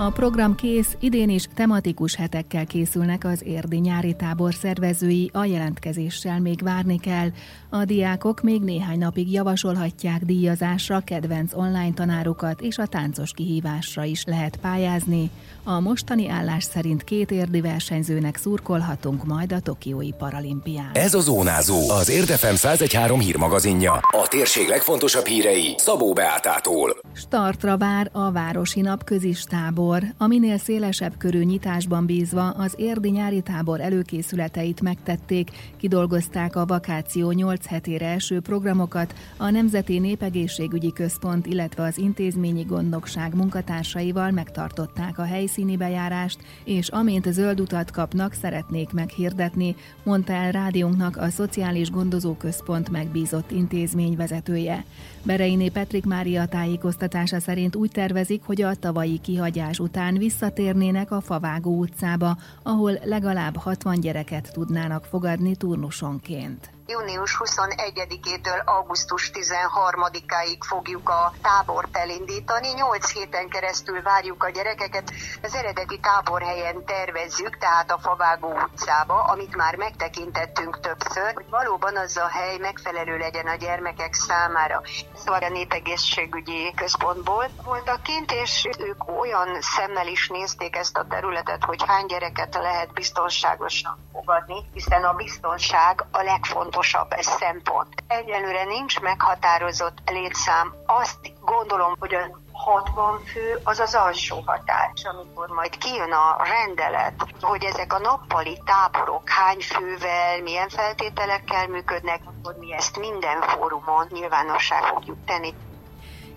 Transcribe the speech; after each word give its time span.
A 0.00 0.10
program 0.10 0.54
kész, 0.54 0.96
idén 1.00 1.28
is 1.28 1.48
tematikus 1.54 2.14
hetekkel 2.14 2.66
készülnek 2.66 3.24
az 3.24 3.42
érdi 3.44 3.76
nyári 3.76 4.14
tábor 4.16 4.54
szervezői, 4.54 5.30
a 5.32 5.44
jelentkezéssel 5.44 6.40
még 6.40 6.62
várni 6.62 6.98
kell. 6.98 7.28
A 7.70 7.84
diákok 7.84 8.40
még 8.40 8.60
néhány 8.60 8.98
napig 8.98 9.32
javasolhatják 9.32 10.24
díjazásra 10.24 11.00
kedvenc 11.00 11.54
online 11.54 11.92
tanárukat, 11.94 12.60
és 12.60 12.78
a 12.78 12.86
táncos 12.86 13.32
kihívásra 13.32 14.04
is 14.04 14.24
lehet 14.24 14.56
pályázni. 14.56 15.30
A 15.64 15.80
mostani 15.80 16.28
állás 16.28 16.64
szerint 16.64 17.04
két 17.04 17.30
érdi 17.30 17.60
versenyzőnek 17.60 18.36
szurkolhatunk 18.36 19.24
majd 19.24 19.52
a 19.52 19.60
Tokiói 19.60 20.12
paralimpián. 20.12 20.90
Ez 20.92 21.14
a 21.14 21.20
Zónázó, 21.20 21.90
az 21.90 22.08
Érdefem 22.08 22.54
113 22.54 23.20
hírmagazinja. 23.20 23.92
A 23.92 24.26
térség 24.28 24.68
legfontosabb 24.68 25.26
hírei 25.26 25.74
Szabó 25.76 26.12
Beátától. 26.12 26.96
Startra 27.12 27.76
vár 27.76 28.10
a 28.12 28.32
Városi 28.32 28.80
Nap 28.80 29.04
közistábor. 29.04 29.86
A 30.16 30.26
minél 30.26 30.58
szélesebb 30.58 31.16
körű 31.18 31.42
nyitásban 31.42 32.06
bízva 32.06 32.50
az 32.50 32.74
érdi 32.76 33.10
nyári 33.10 33.40
tábor 33.40 33.80
előkészületeit 33.80 34.80
megtették, 34.80 35.50
kidolgozták 35.76 36.56
a 36.56 36.66
vakáció 36.66 37.30
8 37.30 37.66
hetére 37.66 38.06
első 38.06 38.40
programokat, 38.40 39.14
a 39.36 39.50
Nemzeti 39.50 39.98
Népegészségügyi 39.98 40.92
Központ, 40.92 41.46
illetve 41.46 41.82
az 41.82 41.98
intézményi 41.98 42.62
gondnokság 42.62 43.34
munkatársaival 43.34 44.30
megtartották 44.30 45.18
a 45.18 45.24
helyszíni 45.24 45.76
bejárást, 45.76 46.38
és 46.64 46.88
amint 46.88 47.32
zöld 47.32 47.60
utat 47.60 47.90
kapnak, 47.90 48.32
szeretnék 48.32 48.92
meghirdetni, 48.92 49.74
mondta 50.02 50.32
el 50.32 50.52
rádiónknak 50.52 51.16
a 51.16 51.28
Szociális 51.28 51.90
Gondozó 51.90 52.34
Központ 52.34 52.90
megbízott 52.90 53.50
intézmény 53.50 54.16
vezetője. 54.16 54.84
Bereiné 55.22 55.68
Petrik 55.68 56.04
Mária 56.04 56.46
tájékoztatása 56.46 57.40
szerint 57.40 57.76
úgy 57.76 57.90
tervezik, 57.90 58.42
hogy 58.44 58.62
a 58.62 58.74
tavalyi 58.74 59.18
kihagyás 59.18 59.77
után 59.80 60.14
visszatérnének 60.14 61.10
a 61.10 61.20
Favágó 61.20 61.78
utcába, 61.78 62.36
ahol 62.62 62.92
legalább 63.04 63.56
60 63.56 64.00
gyereket 64.00 64.52
tudnának 64.52 65.04
fogadni 65.04 65.56
turnusonként 65.56 66.77
június 66.88 67.36
21-től 67.38 68.64
augusztus 68.64 69.30
13-áig 69.34 70.58
fogjuk 70.60 71.08
a 71.08 71.32
tábort 71.42 71.96
elindítani. 71.96 72.68
8 72.68 73.12
héten 73.12 73.48
keresztül 73.48 74.02
várjuk 74.02 74.42
a 74.44 74.50
gyerekeket. 74.50 75.12
Az 75.42 75.54
eredeti 75.54 75.98
táborhelyen 76.00 76.84
tervezzük, 76.84 77.58
tehát 77.58 77.90
a 77.90 77.98
Favágó 77.98 78.52
utcába, 78.52 79.22
amit 79.22 79.56
már 79.56 79.76
megtekintettünk 79.76 80.80
többször, 80.80 81.32
hogy 81.34 81.48
valóban 81.50 81.96
az 81.96 82.16
a 82.16 82.28
hely 82.28 82.58
megfelelő 82.58 83.18
legyen 83.18 83.46
a 83.46 83.54
gyermekek 83.54 84.14
számára. 84.14 84.82
Szóval 85.14 85.42
a 85.42 85.48
népegészségügyi 85.48 86.72
központból 86.76 87.48
voltak 87.64 88.02
kint, 88.02 88.32
és 88.32 88.68
ők 88.78 89.18
olyan 89.20 89.60
szemmel 89.60 90.06
is 90.06 90.28
nézték 90.28 90.76
ezt 90.76 90.96
a 90.96 91.06
területet, 91.08 91.64
hogy 91.64 91.84
hány 91.86 92.06
gyereket 92.06 92.54
lehet 92.54 92.92
biztonságosan 92.92 94.07
fogadni, 94.28 94.68
hiszen 94.72 95.04
a 95.04 95.12
biztonság 95.12 96.04
a 96.10 96.22
legfontosabb 96.22 97.12
ez 97.12 97.26
szempont. 97.26 98.02
Egyelőre 98.06 98.64
nincs 98.64 99.00
meghatározott 99.00 99.98
létszám. 100.10 100.74
Azt 100.86 101.18
gondolom, 101.44 101.94
hogy 101.98 102.14
a 102.14 102.38
60 102.52 103.20
fő 103.24 103.60
az 103.64 103.80
az 103.80 103.94
alsó 103.94 104.42
határ. 104.46 104.90
És 104.94 105.04
amikor 105.04 105.48
majd 105.48 105.78
kijön 105.78 106.12
a 106.12 106.36
rendelet, 106.44 107.14
hogy 107.40 107.64
ezek 107.64 107.92
a 107.92 107.98
nappali 107.98 108.60
táborok 108.64 109.28
hány 109.28 109.60
fővel, 109.60 110.42
milyen 110.42 110.68
feltételekkel 110.68 111.68
működnek, 111.68 112.20
akkor 112.24 112.56
mi 112.58 112.74
ezt 112.74 112.98
minden 112.98 113.40
fórumon 113.40 114.06
nyilvánosság 114.10 114.82
fogjuk 114.82 115.18
tenni. 115.26 115.54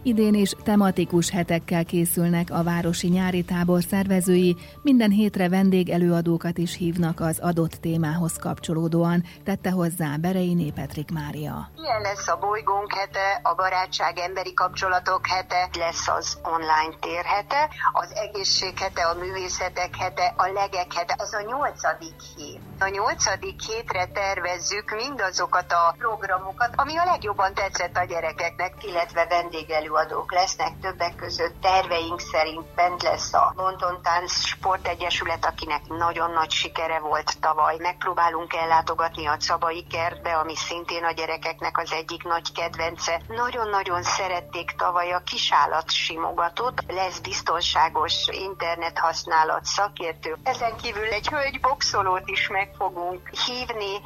Idén 0.03 0.33
is 0.33 0.53
tematikus 0.63 1.29
hetekkel 1.29 1.85
készülnek 1.85 2.47
a 2.51 2.63
városi 2.63 3.07
nyári 3.07 3.43
tábor 3.43 3.83
szervezői, 3.83 4.55
minden 4.81 5.09
hétre 5.09 5.49
vendégelőadókat 5.49 6.57
is 6.57 6.75
hívnak 6.75 7.19
az 7.19 7.39
adott 7.39 7.71
témához 7.71 8.35
kapcsolódóan, 8.35 9.23
tette 9.43 9.69
hozzá 9.69 10.15
Berei 10.15 10.71
Petrik 10.75 11.11
Mária. 11.11 11.69
Ilyen 11.77 12.01
lesz 12.01 12.27
a 12.27 12.37
bolygónk 12.37 12.93
hete, 12.93 13.39
a 13.43 13.53
barátság 13.55 14.17
emberi 14.17 14.53
kapcsolatok 14.53 15.27
hete, 15.27 15.69
lesz 15.77 16.07
az 16.07 16.37
online 16.43 16.95
tér 16.99 17.23
hete, 17.25 17.69
az 17.93 18.11
egészség 18.15 18.79
hete, 18.79 19.01
a 19.01 19.13
művészetek 19.13 19.95
hete, 19.95 20.33
a 20.37 20.47
legek 20.51 20.93
hete, 20.93 21.15
az 21.17 21.33
a 21.33 21.41
nyolcadik 21.41 22.19
hét. 22.35 22.59
A 22.79 22.87
nyolcadik 22.87 23.61
hétre 23.61 24.05
tervezzük 24.05 24.95
mindazokat 24.95 25.71
a 25.71 25.95
programokat, 25.97 26.73
ami 26.75 26.97
a 26.97 27.05
legjobban 27.05 27.53
tetszett 27.53 27.97
a 27.97 28.05
gyerekeknek, 28.05 28.73
illetve 28.83 29.25
vendégelő 29.29 29.90
előadók 29.91 30.31
lesznek, 30.31 30.79
többek 30.81 31.15
között 31.15 31.61
terveink 31.61 32.19
szerint 32.19 32.73
bent 32.75 33.03
lesz 33.03 33.33
a 33.33 33.53
London 33.55 34.01
Tánc 34.01 34.31
Sportegyesület, 34.31 35.45
akinek 35.45 35.87
nagyon 35.87 36.31
nagy 36.31 36.51
sikere 36.51 36.99
volt 36.99 37.39
tavaly. 37.39 37.75
Megpróbálunk 37.77 38.53
ellátogatni 38.53 39.25
a 39.25 39.37
Cabai 39.37 39.85
kertbe, 39.89 40.37
ami 40.37 40.55
szintén 40.55 41.03
a 41.03 41.11
gyerekeknek 41.11 41.77
az 41.77 41.91
egyik 41.91 42.23
nagy 42.23 42.51
kedvence. 42.51 43.21
Nagyon-nagyon 43.27 44.03
szerették 44.03 44.71
tavaly 44.77 45.11
a 45.11 45.23
kisállat 45.25 45.91
simogatót, 45.91 46.83
lesz 46.87 47.19
biztonságos 47.19 48.27
internet 48.27 48.99
használat 48.99 49.65
szakértő. 49.65 50.37
Ezen 50.43 50.75
kívül 50.75 51.07
egy 51.07 51.27
hölgy 51.27 51.59
boxolót 51.59 52.29
is 52.29 52.47
meg 52.47 52.73
fogunk 52.77 53.29
hívni, 53.45 54.01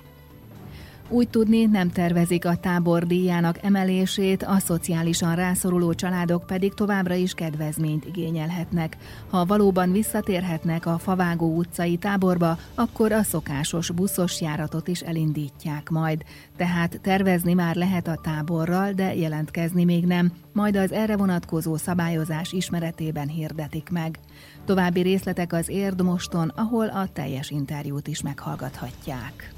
úgy 1.09 1.29
tudni, 1.29 1.65
nem 1.65 1.91
tervezik 1.91 2.45
a 2.45 2.55
tábor 2.55 3.07
díjának 3.07 3.63
emelését, 3.63 4.43
a 4.43 4.59
szociálisan 4.59 5.35
rászoruló 5.35 5.93
családok 5.93 6.45
pedig 6.45 6.73
továbbra 6.73 7.13
is 7.13 7.33
kedvezményt 7.33 8.05
igényelhetnek. 8.05 8.97
Ha 9.29 9.45
valóban 9.45 9.91
visszatérhetnek 9.91 10.85
a 10.85 10.97
Favágó 10.97 11.55
utcai 11.55 11.97
táborba, 11.97 12.57
akkor 12.75 13.11
a 13.11 13.23
szokásos 13.23 13.91
buszos 13.91 14.41
járatot 14.41 14.87
is 14.87 15.01
elindítják 15.01 15.89
majd. 15.89 16.23
Tehát 16.57 16.99
tervezni 17.01 17.53
már 17.53 17.75
lehet 17.75 18.07
a 18.07 18.19
táborral, 18.23 18.91
de 18.91 19.15
jelentkezni 19.15 19.83
még 19.83 20.05
nem, 20.05 20.31
majd 20.53 20.75
az 20.75 20.91
erre 20.91 21.17
vonatkozó 21.17 21.77
szabályozás 21.77 22.51
ismeretében 22.51 23.27
hirdetik 23.27 23.89
meg. 23.89 24.19
További 24.65 25.01
részletek 25.01 25.53
az 25.53 25.69
Érdmoston, 25.69 26.51
ahol 26.55 26.87
a 26.87 27.07
teljes 27.13 27.49
interjút 27.49 28.07
is 28.07 28.21
meghallgathatják. 28.21 29.54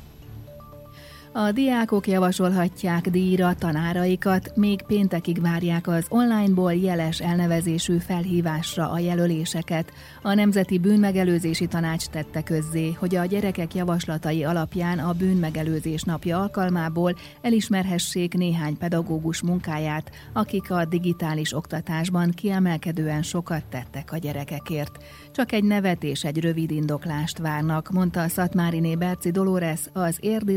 A 1.40 1.52
diákok 1.52 2.08
javasolhatják 2.08 3.10
díjra 3.10 3.56
tanáraikat, 3.56 4.52
még 4.56 4.82
péntekig 4.82 5.42
várják 5.42 5.88
az 5.88 6.06
onlineból 6.10 6.74
jeles 6.74 7.20
elnevezésű 7.20 7.98
felhívásra 7.98 8.92
a 8.92 9.00
jelöléseket. 9.00 9.92
A 10.22 10.34
Nemzeti 10.34 10.80
Bűnmegelőzési 10.80 11.68
Tanács 11.68 12.06
tette 12.06 12.44
közzé, 12.44 12.92
hogy 13.00 13.16
a 13.16 13.26
gyerekek 13.26 13.76
javaslatai 13.76 14.44
alapján 14.44 15.00
a 15.00 15.14
bűnmegelőzés 15.14 16.04
napja 16.04 16.40
alkalmából 16.40 17.16
elismerhessék 17.42 18.34
néhány 18.34 18.78
pedagógus 18.78 19.42
munkáját, 19.42 20.12
akik 20.34 20.72
a 20.72 20.86
digitális 20.86 21.54
oktatásban 21.54 22.32
kiemelkedően 22.32 23.22
sokat 23.22 23.66
tettek 23.66 24.12
a 24.12 24.18
gyerekekért. 24.18 25.04
Csak 25.32 25.52
egy 25.52 25.64
nevet 25.64 26.04
és 26.04 26.24
egy 26.24 26.40
rövid 26.40 26.72
indoklást 26.72 27.38
várnak, 27.38 27.92
mondta 27.92 28.28
Szatmáriné 28.28 28.96
Berci 28.96 29.32
Dolores, 29.32 29.80
az 29.94 30.18
érdi 30.20 30.56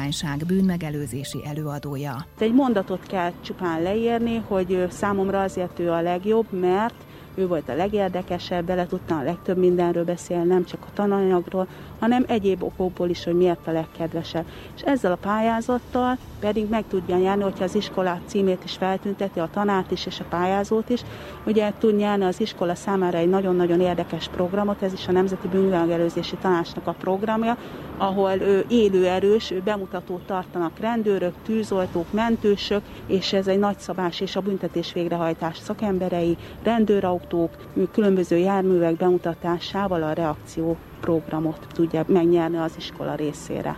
rendőrkapitányság 0.00 0.46
bűnmegelőzési 0.46 1.40
előadója. 1.44 2.26
Egy 2.38 2.52
mondatot 2.52 3.06
kell 3.06 3.32
csupán 3.40 3.82
leírni, 3.82 4.36
hogy 4.48 4.86
számomra 4.90 5.42
azért 5.42 5.78
ő 5.78 5.90
a 5.90 6.00
legjobb, 6.00 6.52
mert 6.52 6.94
ő 7.34 7.46
volt 7.46 7.68
a 7.68 7.74
legérdekesebb, 7.74 8.64
bele 8.64 8.86
tudtam 8.86 9.18
a 9.18 9.22
legtöbb 9.22 9.56
mindenről 9.56 10.04
beszélni, 10.04 10.46
nem 10.46 10.64
csak 10.64 10.80
a 10.82 10.92
tananyagról, 10.94 11.66
hanem 11.98 12.24
egyéb 12.28 12.62
okokból 12.62 13.08
is, 13.08 13.24
hogy 13.24 13.34
miért 13.34 13.66
a 13.66 13.72
legkedvesebb. 13.72 14.44
És 14.76 14.82
ezzel 14.82 15.12
a 15.12 15.16
pályázattal 15.16 16.16
pedig 16.40 16.68
meg 16.68 16.84
tudja 16.88 17.16
nyerni, 17.16 17.42
hogyha 17.42 17.64
az 17.64 17.74
iskolát 17.74 18.20
címét 18.26 18.64
is 18.64 18.72
feltünteti, 18.72 19.38
a 19.38 19.48
tanárt 19.52 19.90
is 19.90 20.06
és 20.06 20.20
a 20.20 20.24
pályázót 20.28 20.88
is, 20.88 21.00
ugye 21.46 21.72
tud 21.78 21.96
nyerni 21.96 22.24
az 22.24 22.40
iskola 22.40 22.74
számára 22.74 23.18
egy 23.18 23.28
nagyon-nagyon 23.28 23.80
érdekes 23.80 24.28
programot, 24.28 24.82
ez 24.82 24.92
is 24.92 25.08
a 25.08 25.12
Nemzeti 25.12 25.48
Bűnmegelőzési 25.48 26.36
Tanácsnak 26.36 26.86
a 26.86 26.94
programja, 27.00 27.56
ahol 27.96 28.40
ő 28.40 28.64
élő 28.68 29.06
erős, 29.06 29.50
ő 29.50 29.60
bemutatót 29.64 30.22
tartanak 30.26 30.78
rendőrök, 30.78 31.34
tűzoltók, 31.44 32.12
mentősök, 32.12 32.82
és 33.06 33.32
ez 33.32 33.46
egy 33.46 33.58
nagyszabás 33.58 34.20
és 34.20 34.36
a 34.36 34.40
büntetés 34.40 34.92
végrehajtás 34.92 35.58
szakemberei, 35.58 36.36
rendőrautók, 37.20 37.90
különböző 37.92 38.36
járművek 38.36 38.96
bemutatásával 38.96 40.02
a 40.02 40.12
reakció 40.12 40.76
programot 41.00 41.66
tudja 41.72 42.04
megnyerni 42.06 42.56
az 42.56 42.72
iskola 42.76 43.14
részére. 43.14 43.76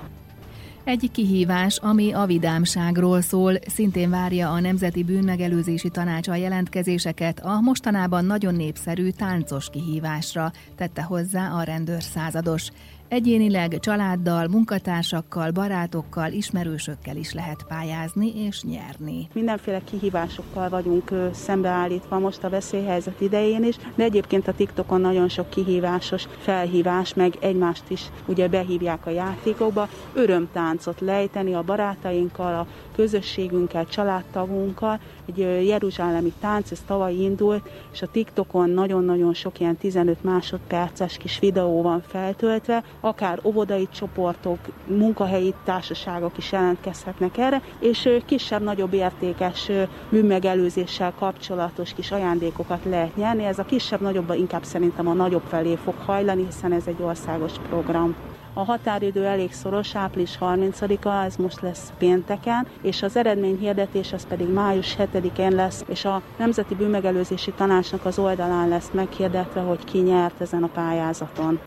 Egy 0.85 1.11
kihívás, 1.13 1.77
ami 1.77 2.13
a 2.13 2.27
vidámságról 2.27 3.21
szól, 3.21 3.55
szintén 3.67 4.11
várja 4.11 4.51
a 4.51 4.61
Nemzeti 4.61 5.05
Bűnmegelőzési 5.05 5.89
Tanács 5.89 6.29
a 6.29 6.35
jelentkezéseket 6.35 7.41
a 7.41 7.61
mostanában 7.61 8.25
nagyon 8.25 8.55
népszerű 8.55 9.11
táncos 9.11 9.71
kihívásra, 9.71 10.51
tette 10.77 11.03
hozzá 11.03 11.51
a 11.51 11.63
rendőr 11.63 12.03
százados. 12.03 12.71
Egyénileg 13.13 13.79
családdal, 13.81 14.49
munkatársakkal, 14.49 15.51
barátokkal, 15.51 16.33
ismerősökkel 16.33 17.17
is 17.17 17.33
lehet 17.33 17.65
pályázni 17.69 18.45
és 18.45 18.63
nyerni. 18.63 19.29
Mindenféle 19.35 19.81
kihívásokkal 19.85 20.69
vagyunk 20.69 21.11
szembeállítva 21.33 22.19
most 22.19 22.45
a 22.45 22.49
veszélyhelyzet 22.49 23.21
idején 23.21 23.65
is, 23.65 23.77
de 23.95 24.05
egyébként 24.05 24.49
a 24.49 24.53
TikTokon 24.53 25.01
nagyon 25.01 25.29
sok 25.29 25.51
kihívásos 25.51 26.29
felhívás, 26.39 27.15
meg 27.15 27.37
egymást 27.41 27.85
is 27.89 28.11
ugye 28.27 28.49
behívják 28.49 29.07
a 29.07 29.11
játékokba, 29.11 29.89
örömtáncot 30.13 31.01
lejteni 31.01 31.55
a 31.55 31.63
barátainkkal, 31.63 32.55
a 32.55 32.67
közösségünkkel, 32.95 33.87
családtagunkkal, 33.87 35.01
egy 35.27 35.67
jeruzsálemi 35.67 36.33
tánc, 36.41 36.71
ez 36.71 36.83
tavaly 36.87 37.15
indult, 37.15 37.69
és 37.93 38.03
a 38.03 38.11
TikTokon 38.11 38.71
nagyon-nagyon 38.71 39.35
sok 39.35 39.61
ilyen 39.61 39.77
15 39.77 40.25
másodperces 40.25 41.17
kis 41.17 41.39
videó 41.39 41.83
van 41.83 42.03
feltöltve, 42.07 42.85
akár 43.05 43.39
óvodai 43.43 43.89
csoportok, 43.93 44.59
munkahelyi 44.87 45.55
társaságok 45.65 46.39
is 46.39 46.53
jelentkezhetnek 46.53 47.39
erre, 47.39 47.63
és 47.79 48.09
kisebb-nagyobb 48.27 48.93
értékes 48.93 49.71
bűnmegelőzéssel 50.11 51.13
kapcsolatos 51.19 51.95
kis 51.95 52.11
ajándékokat 52.11 52.85
lehet 52.85 53.17
nyerni. 53.17 53.45
Ez 53.45 53.59
a 53.59 53.65
kisebb-nagyobb 53.65 54.33
inkább 54.35 54.65
szerintem 54.65 55.09
a 55.09 55.13
nagyobb 55.13 55.45
felé 55.49 55.77
fog 55.85 55.95
hajlani, 56.05 56.45
hiszen 56.45 56.73
ez 56.73 56.87
egy 56.87 57.03
országos 57.03 57.53
program. 57.69 58.15
A 58.55 58.65
határidő 58.65 59.25
elég 59.25 59.53
szoros, 59.53 59.95
április 59.95 60.39
30-a, 60.41 61.25
ez 61.25 61.37
most 61.37 61.61
lesz 61.61 61.93
pénteken, 61.99 62.67
és 62.83 63.03
az 63.03 63.17
eredményhirdetés 63.17 64.13
az 64.13 64.27
pedig 64.27 64.49
május 64.49 64.97
7-én 64.99 65.55
lesz, 65.55 65.85
és 65.89 66.05
a 66.05 66.23
Nemzeti 66.39 66.75
Bűnmegelőzési 66.75 67.53
Tanácsnak 67.53 68.05
az 68.05 68.19
oldalán 68.19 68.69
lesz 68.69 68.91
meghirdetve, 68.93 69.61
hogy 69.61 69.85
ki 69.85 69.99
nyert 69.99 70.41
ezen 70.41 70.63
a 70.63 70.69
pályázaton. 70.75 71.61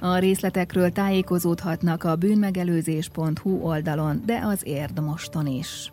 A 0.00 0.18
részletekről 0.18 0.90
tájékozódhatnak 0.90 2.04
a 2.04 2.16
bűnmegelőzés.hu 2.16 3.50
oldalon, 3.50 4.22
de 4.26 4.40
az 4.44 4.60
érd 4.64 5.00
moston 5.00 5.46
is. 5.46 5.92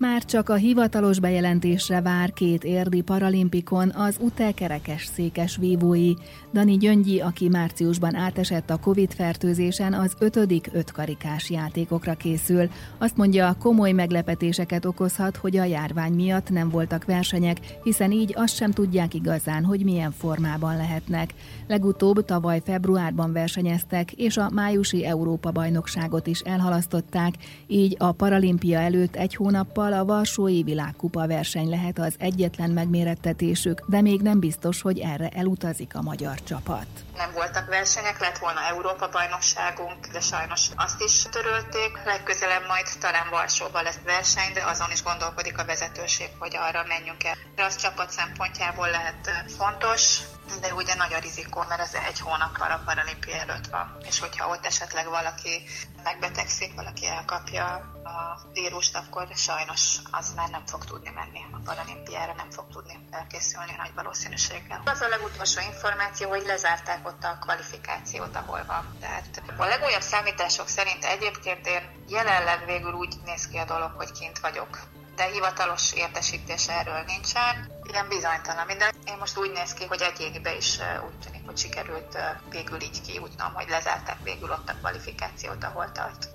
Már 0.00 0.24
csak 0.24 0.48
a 0.48 0.54
hivatalos 0.54 1.20
bejelentésre 1.20 2.00
vár 2.00 2.32
két 2.32 2.64
érdi 2.64 3.00
paralimpikon 3.00 3.90
az 3.90 4.16
UTE 4.20 4.52
kerekes 4.52 5.04
székes 5.04 5.56
vívói. 5.56 6.12
Dani 6.52 6.76
Gyöngyi, 6.76 7.20
aki 7.20 7.48
márciusban 7.48 8.14
átesett 8.14 8.70
a 8.70 8.76
Covid-fertőzésen, 8.76 9.92
az 9.92 10.14
ötödik 10.18 10.68
ötkarikás 10.72 11.50
játékokra 11.50 12.14
készül. 12.14 12.68
Azt 12.98 13.16
mondja, 13.16 13.56
komoly 13.58 13.92
meglepetéseket 13.92 14.84
okozhat, 14.84 15.36
hogy 15.36 15.56
a 15.56 15.64
járvány 15.64 16.12
miatt 16.12 16.50
nem 16.50 16.70
voltak 16.70 17.04
versenyek, 17.04 17.58
hiszen 17.82 18.12
így 18.12 18.34
azt 18.36 18.56
sem 18.56 18.70
tudják 18.70 19.14
igazán, 19.14 19.64
hogy 19.64 19.84
milyen 19.84 20.12
formában 20.12 20.76
lehetnek. 20.76 21.34
Legutóbb 21.66 22.24
tavaly 22.24 22.62
februárban 22.64 23.32
versenyeztek, 23.32 24.12
és 24.12 24.36
a 24.36 24.50
májusi 24.54 25.04
Európa-bajnokságot 25.04 26.26
is 26.26 26.40
elhalasztották, 26.40 27.34
így 27.66 27.96
a 27.98 28.12
paralimpia 28.12 28.78
előtt 28.78 29.16
egy 29.16 29.34
hónappal 29.34 29.88
a 29.92 30.04
Varsói 30.04 30.62
Világkupa 30.62 31.26
verseny 31.26 31.68
lehet 31.68 31.98
az 31.98 32.14
egyetlen 32.18 32.70
megmérettetésük, 32.70 33.82
de 33.86 34.00
még 34.00 34.20
nem 34.20 34.38
biztos, 34.40 34.80
hogy 34.82 34.98
erre 34.98 35.28
elutazik 35.28 35.94
a 35.94 36.02
magyar 36.02 36.42
csapat. 36.42 36.86
Nem 37.16 37.30
voltak 37.32 37.68
versenyek, 37.68 38.20
lett 38.20 38.38
volna 38.38 38.60
Európa-bajnokságunk, 38.60 40.06
de 40.12 40.20
sajnos 40.20 40.68
azt 40.76 41.00
is 41.00 41.22
törölték. 41.22 41.92
Legközelebb 42.04 42.66
majd 42.68 42.86
talán 43.00 43.26
Varsóban 43.30 43.82
lesz 43.82 44.00
verseny, 44.04 44.52
de 44.54 44.62
azon 44.64 44.90
is 44.90 45.02
gondolkodik 45.02 45.58
a 45.58 45.64
vezetőség, 45.64 46.28
hogy 46.38 46.56
arra 46.56 46.84
menjünk 46.88 47.24
el. 47.24 47.36
De 47.56 47.64
az 47.64 47.76
csapat 47.76 48.10
szempontjából 48.10 48.90
lehet 48.90 49.30
fontos, 49.58 50.20
de 50.60 50.74
ugye 50.74 50.94
nagy 50.94 51.12
a 51.12 51.18
rizikó, 51.18 51.64
mert 51.68 51.80
ez 51.80 51.94
egy 51.94 52.20
hónappal 52.20 52.70
a 52.70 52.82
paralimpia 52.84 53.34
előtt 53.34 53.66
van. 53.66 53.96
És 54.02 54.18
hogyha 54.18 54.48
ott 54.48 54.66
esetleg 54.66 55.08
valaki 55.08 55.62
megbetegszik, 56.02 56.74
valaki 56.74 57.06
elkapja 57.06 57.64
a 58.04 58.40
vírust, 58.52 58.96
akkor 58.96 59.28
sajnos 59.34 59.96
az 60.10 60.32
már 60.34 60.48
nem 60.48 60.66
fog 60.66 60.84
tudni 60.84 61.10
menni 61.10 61.40
a 61.52 61.58
paralimpiára, 61.64 62.34
nem 62.34 62.50
fog 62.50 62.64
tudni 62.72 63.06
elkészülni 63.10 63.74
nagy 63.76 63.94
valószínűséggel. 63.94 64.82
Az 64.84 65.00
a 65.00 65.08
legutolsó 65.08 65.60
információ, 65.60 66.28
hogy 66.28 66.46
lezárták 66.46 67.06
ott 67.06 67.24
a 67.24 67.38
kvalifikációt, 67.40 68.36
ahol 68.36 68.64
van. 68.66 68.96
Tehát 69.00 69.42
a 69.56 69.64
legújabb 69.64 70.02
számítások 70.02 70.68
szerint 70.68 71.04
egyébként 71.04 71.66
én 71.66 72.04
jelenleg 72.08 72.64
végül 72.64 72.92
úgy 72.92 73.14
néz 73.24 73.48
ki 73.48 73.56
a 73.56 73.64
dolog, 73.64 73.92
hogy 73.96 74.12
kint 74.12 74.38
vagyok 74.38 74.78
de 75.20 75.26
hivatalos 75.32 75.92
értesítés 75.92 76.68
erről 76.68 77.02
nincsen. 77.06 77.54
Ilyen 77.90 78.08
bizonytalan 78.08 78.66
minden. 78.66 78.90
Én 79.06 79.16
most 79.18 79.38
úgy 79.38 79.50
néz 79.58 79.72
ki, 79.72 79.84
hogy 79.84 80.02
egy 80.02 80.20
évben 80.20 80.56
is 80.56 80.78
úgy 81.06 81.18
tűnik, 81.24 81.42
hogy 81.46 81.56
sikerült 81.56 82.18
végül 82.50 82.80
így 82.82 83.00
kijutnom, 83.06 83.52
hogy 83.54 83.68
lezárták 83.68 84.18
végül 84.22 84.50
ott 84.50 84.68
a 84.68 84.74
kvalifikációt, 84.80 85.64
ahol 85.64 85.92
tart. 85.92 86.28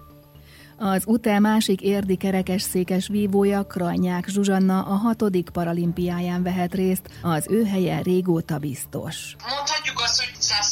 Az 0.77 1.03
UTE 1.05 1.39
másik 1.39 1.81
érdi 1.81 2.15
kerekesszékes 2.15 3.07
vívója 3.07 3.63
Krajnyák 3.63 4.25
Zsuzsanna 4.27 4.79
a 4.81 4.95
hatodik 4.95 5.49
paralimpiáján 5.49 6.43
vehet 6.43 6.73
részt, 6.73 7.09
az 7.21 7.45
ő 7.49 7.65
helye 7.65 8.01
régóta 8.01 8.57
biztos. 8.57 9.35
Mondhatni 9.39 9.74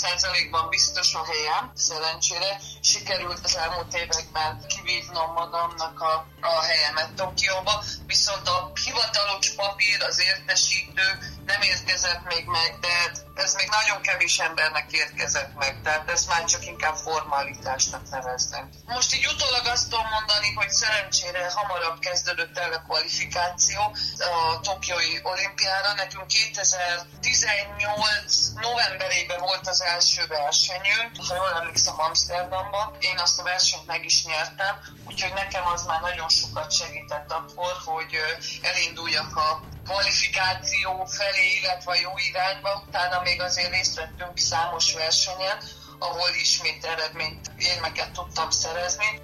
szelzélegben 0.03 0.69
biztos 0.69 1.13
a 1.13 1.25
helyem, 1.25 1.71
szerencsére. 1.75 2.59
Sikerült 2.81 3.39
az 3.44 3.55
elmúlt 3.57 3.94
években 3.94 4.65
kivívnom 4.67 5.31
magamnak 5.33 6.01
a, 6.01 6.13
a 6.41 6.61
helyemet 6.61 7.13
Tokióba, 7.13 7.83
viszont 8.07 8.47
a 8.47 8.71
hivatalos 8.83 9.50
papír, 9.55 10.01
az 10.01 10.19
értesítő 10.19 11.07
nem 11.45 11.62
érkezett 11.62 12.24
még 12.24 12.45
meg, 12.45 12.80
de 12.80 13.12
ez 13.36 13.54
még 13.54 13.69
nagyon 13.69 14.01
kevés 14.01 14.40
embernek 14.40 14.92
érkezett 14.92 15.56
meg, 15.56 15.81
tehát 15.84 16.10
ezt 16.10 16.28
már 16.28 16.44
csak 16.44 16.66
inkább 16.66 16.95
formalitásnak 16.95 18.10
neveznek. 18.10 18.66
Most 18.86 19.16
így 19.16 19.25
utólag 19.25 19.66
azt 19.66 19.90
tudom 19.90 20.07
mondani, 20.10 20.54
hogy 20.54 20.69
szerencsére 20.69 21.51
hamarabb 21.51 22.00
kezdődött 22.00 22.57
el 22.57 22.74
a 22.74 22.81
kvalifikáció 22.81 23.95
a 24.18 24.60
Tokiói 24.60 25.19
olimpiára. 25.24 25.94
Nekünk 25.94 26.28
2018 26.28 28.48
novemberében 28.62 29.40
volt 29.40 29.68
az 29.68 29.81
első 29.81 30.28
versenyünk, 30.28 31.12
ha 31.28 31.36
jól 31.36 31.54
emlékszem 31.60 32.00
Amsterdamban. 32.00 32.95
Én 33.00 33.18
azt 33.18 33.40
a 33.40 33.44
versenyt 33.44 33.86
meg 33.86 34.06
is 34.06 34.25
nyertem, 34.25 34.80
úgyhogy 35.07 35.34
nekem 35.34 35.66
az 35.66 35.84
már 35.84 36.01
nagyon 36.01 36.30
sokat 36.30 36.72
segített 36.72 37.31
akkor, 37.31 37.74
hogy 37.86 38.18
elinduljak 38.62 39.36
a 39.36 39.72
kvalifikáció 39.85 41.06
felé, 41.06 41.45
illetve 41.59 41.91
a 41.91 42.01
jó 42.06 42.12
irányba. 42.30 42.83
Utána 42.88 43.21
még 43.21 43.41
azért 43.41 43.71
részt 43.71 43.95
vettünk 43.95 44.38
számos 44.38 44.94
versenyen, 44.94 45.57
ahol 46.00 46.30
ismét 46.41 46.85
eredményt, 46.85 47.51
érmeket 47.57 48.12
tudtam 48.12 48.50
szerezni. 48.50 49.21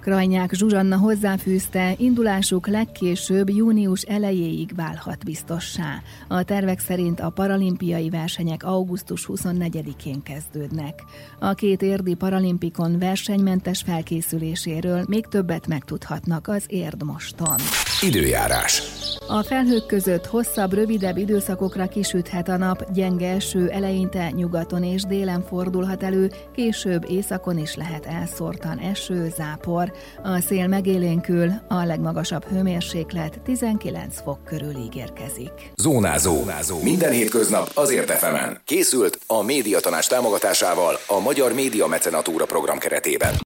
Krajnyák 0.00 0.52
Zsuzsanna 0.52 0.96
hozzáfűzte, 0.96 1.94
indulásuk 1.96 2.66
legkésőbb 2.66 3.50
június 3.50 4.02
elejéig 4.02 4.74
válhat 4.74 5.24
biztossá. 5.24 6.02
A 6.28 6.42
tervek 6.42 6.78
szerint 6.78 7.20
a 7.20 7.30
paralimpiai 7.30 8.10
versenyek 8.10 8.62
augusztus 8.62 9.26
24-én 9.28 10.22
kezdődnek. 10.22 11.02
A 11.38 11.54
két 11.54 11.82
érdi 11.82 12.14
paralimpikon 12.14 12.98
versenymentes 12.98 13.82
felkészüléséről 13.82 15.04
még 15.08 15.26
többet 15.26 15.66
megtudhatnak 15.66 16.48
az 16.48 16.64
Érdmoston. 16.66 17.56
Időjárás. 18.02 18.82
A 19.26 19.42
felhők 19.42 19.86
között 19.86 20.26
hosszabb, 20.26 20.72
rövidebb 20.72 21.16
időszakokra 21.16 21.86
kisüthet 21.86 22.48
a 22.48 22.56
nap, 22.56 22.92
gyenge 22.92 23.28
eső 23.30 23.68
eleinte 23.68 24.30
nyugaton 24.30 24.84
és 24.84 25.02
délen 25.02 25.44
fordulhat 25.48 26.02
elő, 26.02 26.30
később 26.54 27.04
északon 27.10 27.58
is 27.58 27.74
lehet 27.74 28.06
elszórtan 28.06 28.78
eső, 28.78 29.32
zápor. 29.36 29.92
A 30.22 30.40
szél 30.40 30.66
megélénkül, 30.66 31.50
a 31.68 31.84
legmagasabb 31.84 32.44
hőmérséklet 32.44 33.40
19 33.40 34.20
fok 34.22 34.44
körül 34.44 34.76
ígérkezik. 34.76 35.52
Zónázó. 35.76 36.34
Zónázó. 36.34 36.82
Minden 36.82 37.12
hétköznap 37.12 37.70
azért 37.74 38.10
efemen. 38.10 38.60
Készült 38.64 39.18
a 39.26 39.42
médiatanás 39.42 40.06
támogatásával 40.06 40.98
a 41.06 41.20
Magyar 41.20 41.52
Média 41.52 41.86
Mecenatúra 41.86 42.44
program 42.44 42.78
keretében. 42.78 43.34